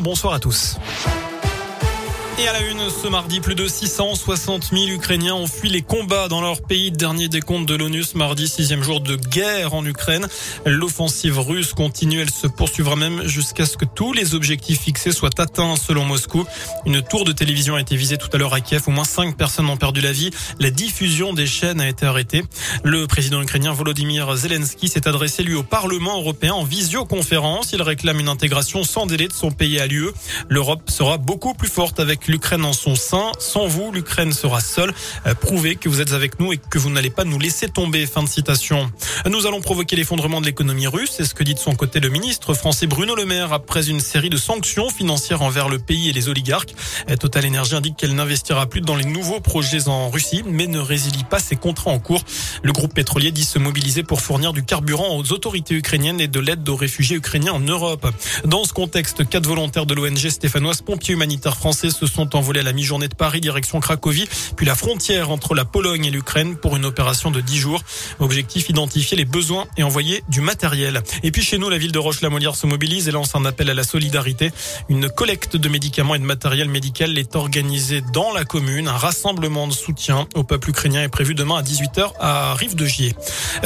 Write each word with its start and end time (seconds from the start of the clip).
Bonsoir 0.00 0.34
à 0.34 0.38
tous. 0.38 0.76
Et 2.40 2.48
à 2.48 2.54
la 2.54 2.60
une, 2.60 2.88
ce 2.88 3.06
mardi, 3.06 3.40
plus 3.40 3.54
de 3.54 3.68
660 3.68 4.70
000 4.72 4.86
Ukrainiens 4.86 5.34
ont 5.34 5.46
fui 5.46 5.68
les 5.68 5.82
combats 5.82 6.28
dans 6.28 6.40
leur 6.40 6.62
pays. 6.62 6.90
Dernier 6.90 7.28
décompte 7.28 7.68
de 7.68 7.74
l'ONU 7.74 8.02
mardi, 8.14 8.48
sixième 8.48 8.82
jour 8.82 9.02
de 9.02 9.16
guerre 9.16 9.74
en 9.74 9.84
Ukraine. 9.84 10.26
L'offensive 10.64 11.38
russe 11.38 11.74
continue, 11.74 12.20
elle 12.20 12.30
se 12.30 12.46
poursuivra 12.46 12.96
même 12.96 13.26
jusqu'à 13.26 13.66
ce 13.66 13.76
que 13.76 13.84
tous 13.84 14.14
les 14.14 14.34
objectifs 14.34 14.80
fixés 14.80 15.12
soient 15.12 15.38
atteints 15.38 15.76
selon 15.76 16.06
Moscou. 16.06 16.46
Une 16.86 17.02
tour 17.02 17.24
de 17.24 17.32
télévision 17.32 17.74
a 17.74 17.80
été 17.82 17.94
visée 17.94 18.16
tout 18.16 18.28
à 18.32 18.38
l'heure 18.38 18.54
à 18.54 18.62
Kiev. 18.62 18.84
Au 18.86 18.90
moins 18.90 19.04
cinq 19.04 19.36
personnes 19.36 19.68
ont 19.68 19.76
perdu 19.76 20.00
la 20.00 20.12
vie. 20.12 20.30
La 20.60 20.70
diffusion 20.70 21.34
des 21.34 21.46
chaînes 21.46 21.80
a 21.80 21.88
été 21.90 22.06
arrêtée. 22.06 22.42
Le 22.84 23.06
président 23.06 23.42
ukrainien 23.42 23.74
Volodymyr 23.74 24.34
Zelensky 24.34 24.88
s'est 24.88 25.06
adressé 25.06 25.42
lui 25.42 25.56
au 25.56 25.62
Parlement 25.62 26.18
européen 26.18 26.54
en 26.54 26.64
visioconférence. 26.64 27.72
Il 27.74 27.82
réclame 27.82 28.18
une 28.18 28.28
intégration 28.28 28.82
sans 28.82 29.04
délai 29.04 29.28
de 29.28 29.34
son 29.34 29.50
pays 29.50 29.78
à 29.78 29.86
l'UE. 29.86 30.08
L'Europe 30.48 30.88
sera 30.88 31.18
beaucoup 31.18 31.52
plus 31.52 31.68
forte 31.68 32.00
avec 32.00 32.29
l'Ukraine 32.30 32.64
en 32.64 32.72
son 32.72 32.94
sein. 32.94 33.32
Sans 33.38 33.66
vous, 33.66 33.92
l'Ukraine 33.92 34.32
sera 34.32 34.60
seule. 34.60 34.94
Euh, 35.26 35.34
prouvez 35.34 35.76
que 35.76 35.88
vous 35.88 36.00
êtes 36.00 36.12
avec 36.12 36.40
nous 36.40 36.52
et 36.52 36.58
que 36.58 36.78
vous 36.78 36.90
n'allez 36.90 37.10
pas 37.10 37.24
nous 37.24 37.38
laisser 37.38 37.68
tomber. 37.68 38.06
Fin 38.06 38.22
de 38.22 38.28
citation. 38.28 38.90
Nous 39.28 39.46
allons 39.46 39.60
provoquer 39.60 39.96
l'effondrement 39.96 40.40
de 40.40 40.46
l'économie 40.46 40.86
russe. 40.86 41.10
C'est 41.16 41.24
ce 41.24 41.34
que 41.34 41.44
dit 41.44 41.54
de 41.54 41.58
son 41.58 41.74
côté 41.74 42.00
le 42.00 42.08
ministre 42.08 42.54
français 42.54 42.86
Bruno 42.86 43.14
Le 43.14 43.26
Maire 43.26 43.52
après 43.52 43.88
une 43.88 44.00
série 44.00 44.30
de 44.30 44.36
sanctions 44.36 44.88
financières 44.88 45.42
envers 45.42 45.68
le 45.68 45.78
pays 45.78 46.08
et 46.08 46.12
les 46.12 46.28
oligarques. 46.28 46.74
Euh, 47.10 47.16
Total 47.16 47.46
Energy 47.46 47.74
indique 47.74 47.96
qu'elle 47.96 48.14
n'investira 48.14 48.66
plus 48.66 48.80
dans 48.80 48.96
les 48.96 49.04
nouveaux 49.04 49.40
projets 49.40 49.88
en 49.88 50.08
Russie, 50.08 50.42
mais 50.46 50.66
ne 50.66 50.78
résilie 50.78 51.24
pas 51.24 51.38
ses 51.38 51.56
contrats 51.56 51.90
en 51.90 51.98
cours. 51.98 52.22
Le 52.62 52.72
groupe 52.72 52.94
pétrolier 52.94 53.32
dit 53.32 53.44
se 53.44 53.58
mobiliser 53.58 54.02
pour 54.02 54.20
fournir 54.20 54.52
du 54.52 54.62
carburant 54.62 55.16
aux 55.16 55.32
autorités 55.32 55.74
ukrainiennes 55.74 56.20
et 56.20 56.28
de 56.28 56.40
l'aide 56.40 56.68
aux 56.68 56.76
réfugiés 56.76 57.16
ukrainiens 57.16 57.52
en 57.52 57.60
Europe. 57.60 58.06
Dans 58.44 58.64
ce 58.64 58.72
contexte, 58.72 59.28
quatre 59.28 59.46
volontaires 59.46 59.86
de 59.86 59.94
l'ONG 59.94 60.28
stéphanoise 60.28 60.82
Pompiers 60.82 61.14
Humanitaires 61.14 61.56
Français 61.56 61.90
se 61.90 62.06
sont 62.10 62.36
envolés 62.36 62.60
à 62.60 62.62
la 62.62 62.72
mi-journée 62.72 63.08
de 63.08 63.14
Paris, 63.14 63.40
direction 63.40 63.80
Cracovie, 63.80 64.28
puis 64.56 64.66
la 64.66 64.74
frontière 64.74 65.30
entre 65.30 65.54
la 65.54 65.64
Pologne 65.64 66.04
et 66.04 66.10
l'Ukraine 66.10 66.56
pour 66.56 66.76
une 66.76 66.84
opération 66.84 67.30
de 67.30 67.40
10 67.40 67.56
jours. 67.56 67.82
Objectif, 68.18 68.68
identifier 68.68 69.16
les 69.16 69.24
besoins 69.24 69.66
et 69.76 69.82
envoyer 69.82 70.22
du 70.28 70.40
matériel. 70.40 71.02
Et 71.22 71.30
puis 71.30 71.42
chez 71.42 71.58
nous, 71.58 71.68
la 71.68 71.78
ville 71.78 71.92
de 71.92 71.98
Roche-la-Molière 71.98 72.56
se 72.56 72.66
mobilise 72.66 73.08
et 73.08 73.12
lance 73.12 73.34
un 73.34 73.44
appel 73.44 73.70
à 73.70 73.74
la 73.74 73.84
solidarité. 73.84 74.50
Une 74.88 75.08
collecte 75.08 75.56
de 75.56 75.68
médicaments 75.68 76.14
et 76.14 76.18
de 76.18 76.24
matériel 76.24 76.68
médical 76.68 77.16
est 77.18 77.36
organisée 77.36 78.02
dans 78.12 78.32
la 78.32 78.44
commune. 78.44 78.88
Un 78.88 78.96
rassemblement 78.96 79.66
de 79.66 79.72
soutien 79.72 80.26
au 80.34 80.44
peuple 80.44 80.70
ukrainien 80.70 81.02
est 81.02 81.08
prévu 81.08 81.34
demain 81.34 81.56
à 81.56 81.62
18h 81.62 82.12
à 82.18 82.54
Rive 82.54 82.74
de 82.74 82.86
Gier. 82.86 83.14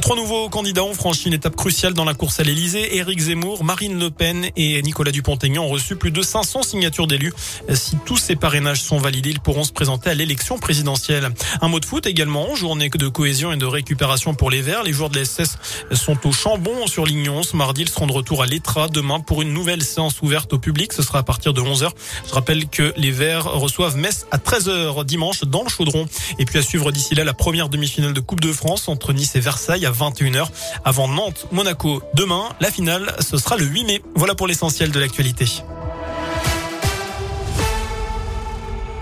Trois 0.00 0.16
nouveaux 0.16 0.48
candidats 0.48 0.84
ont 0.84 0.94
franchi 0.94 1.28
une 1.28 1.34
étape 1.34 1.56
cruciale 1.56 1.94
dans 1.94 2.04
la 2.04 2.14
course 2.14 2.40
à 2.40 2.42
l'Elysée. 2.42 2.96
Éric 2.96 3.20
Zemmour, 3.20 3.64
Marine 3.64 3.98
Le 3.98 4.10
Pen 4.10 4.48
et 4.56 4.80
Nicolas 4.82 5.12
Dupont-Aignan 5.12 5.64
ont 5.64 5.68
reçu 5.68 5.96
plus 5.96 6.10
de 6.10 6.22
500 6.22 6.62
signatures 6.62 7.06
d'élus. 7.06 7.32
Si 7.74 7.96
tous 8.04 8.29
ces 8.30 8.36
parrainages 8.36 8.80
sont 8.80 8.98
validés, 8.98 9.30
ils 9.30 9.40
pourront 9.40 9.64
se 9.64 9.72
présenter 9.72 10.08
à 10.08 10.14
l'élection 10.14 10.56
présidentielle. 10.56 11.30
Un 11.62 11.66
mot 11.66 11.80
de 11.80 11.84
foot 11.84 12.06
également, 12.06 12.54
journée 12.54 12.88
de 12.88 13.08
cohésion 13.08 13.50
et 13.50 13.56
de 13.56 13.66
récupération 13.66 14.34
pour 14.34 14.52
les 14.52 14.62
Verts. 14.62 14.84
Les 14.84 14.92
joueurs 14.92 15.10
de 15.10 15.18
la 15.18 15.24
SS 15.24 15.58
sont 15.90 16.16
au 16.24 16.30
Chambon 16.30 16.86
sur 16.86 17.06
Lignon. 17.06 17.42
Ce 17.42 17.56
mardi, 17.56 17.82
ils 17.82 17.88
seront 17.88 18.06
de 18.06 18.12
retour 18.12 18.44
à 18.44 18.46
l'Etra 18.46 18.86
demain 18.86 19.18
pour 19.18 19.42
une 19.42 19.52
nouvelle 19.52 19.82
séance 19.82 20.22
ouverte 20.22 20.52
au 20.52 20.60
public. 20.60 20.92
Ce 20.92 21.02
sera 21.02 21.18
à 21.18 21.22
partir 21.24 21.52
de 21.52 21.60
11h. 21.60 21.90
Je 22.28 22.32
rappelle 22.32 22.68
que 22.68 22.92
les 22.96 23.10
Verts 23.10 23.46
reçoivent 23.46 23.96
Metz 23.96 24.26
à 24.30 24.38
13h 24.38 25.04
dimanche 25.04 25.40
dans 25.40 25.64
le 25.64 25.68
Chaudron. 25.68 26.06
Et 26.38 26.44
puis 26.44 26.60
à 26.60 26.62
suivre 26.62 26.92
d'ici 26.92 27.16
là 27.16 27.24
la 27.24 27.34
première 27.34 27.68
demi-finale 27.68 28.12
de 28.12 28.20
Coupe 28.20 28.42
de 28.42 28.52
France 28.52 28.86
entre 28.86 29.12
Nice 29.12 29.34
et 29.34 29.40
Versailles 29.40 29.86
à 29.86 29.90
21h 29.90 30.46
avant 30.84 31.08
Nantes, 31.08 31.48
Monaco. 31.50 32.00
Demain, 32.14 32.44
la 32.60 32.70
finale, 32.70 33.12
ce 33.18 33.38
sera 33.38 33.56
le 33.56 33.64
8 33.64 33.84
mai. 33.86 34.02
Voilà 34.14 34.36
pour 34.36 34.46
l'essentiel 34.46 34.92
de 34.92 35.00
l'actualité. 35.00 35.46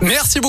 Merci 0.00 0.40
beaucoup. 0.40 0.42